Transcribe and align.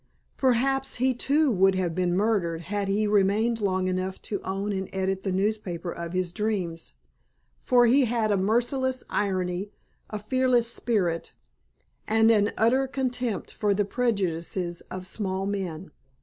Perhaps 0.35 0.95
he 0.95 1.13
too 1.13 1.51
would 1.51 1.75
have 1.75 1.93
been 1.93 2.17
murdered 2.17 2.61
had 2.61 2.87
he 2.87 3.05
remained 3.05 3.61
long 3.61 3.87
enough 3.87 4.19
to 4.23 4.41
own 4.41 4.71
and 4.73 4.89
edit 4.91 5.21
the 5.21 5.31
newspaper 5.31 5.91
of 5.91 6.13
his 6.13 6.31
dreams, 6.31 6.93
for 7.61 7.85
he 7.85 8.05
had 8.05 8.31
a 8.31 8.35
merciless 8.35 9.03
irony, 9.11 9.69
a 10.09 10.17
fearless 10.17 10.65
spirit, 10.73 11.33
and 12.07 12.31
an 12.31 12.49
utter 12.57 12.87
contempt 12.87 13.53
for 13.53 13.75
the 13.75 13.85
prejudices 13.85 14.81
of 14.89 15.05
small 15.05 15.45
men. 15.45 15.91